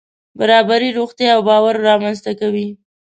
[0.39, 2.67] برابري روغتیا او باور رامنځته کوي.